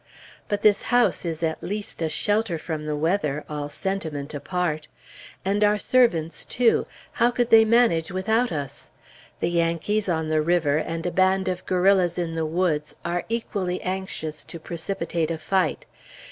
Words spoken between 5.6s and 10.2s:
our servants, too; how could they manage without us? The Yankees,